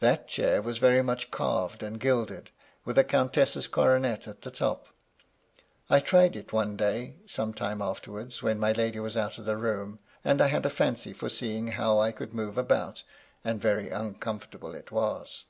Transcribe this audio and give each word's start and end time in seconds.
That 0.00 0.26
chair 0.26 0.60
was 0.60 0.78
very 0.78 1.02
much 1.04 1.30
carved 1.30 1.84
and 1.84 2.00
gilded, 2.00 2.50
with 2.84 2.98
a 2.98 3.04
countess' 3.04 3.68
coronet 3.68 4.26
at 4.26 4.42
the 4.42 4.50
top. 4.50 4.88
I 5.88 6.00
tried 6.00 6.34
it 6.34 6.52
one 6.52 6.76
day, 6.76 7.20
some 7.26 7.54
time 7.54 7.80
afterwards, 7.80 8.42
when 8.42 8.58
my 8.58 8.72
lady 8.72 8.98
was 8.98 9.16
out 9.16 9.38
of 9.38 9.44
the 9.44 9.56
room, 9.56 10.00
and 10.24 10.40
I 10.40 10.48
had 10.48 10.66
a 10.66 10.68
fancy 10.68 11.12
for 11.12 11.28
seeing 11.28 11.68
how 11.68 12.00
I 12.00 12.10
could 12.10 12.34
move 12.34 12.58
about, 12.58 13.04
and 13.44 13.60
very 13.62 13.88
uncom 13.88 14.40
fortable 14.40 14.74
it 14.74 14.90
was. 14.90 15.44